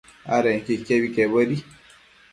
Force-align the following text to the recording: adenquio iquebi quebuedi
adenquio 0.35 0.73
iquebi 0.77 1.07
quebuedi 1.15 1.57